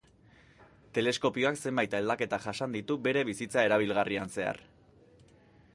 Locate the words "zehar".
4.39-4.65